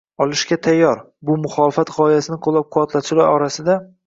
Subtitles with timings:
[0.25, 1.03] olishga tayyor.
[1.29, 3.79] Bu muxolifat g‘oyasini qo‘llab-quvvatlovchilar orasida